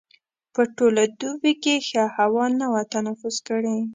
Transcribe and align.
په 0.53 0.61
ټوله 0.75 1.03
دوبي 1.19 1.53
کې 1.63 1.75
ښه 1.87 2.03
هوا 2.17 2.45
نه 2.59 2.67
وه 2.71 2.81
تنفس 2.93 3.35
کړې. 3.47 3.77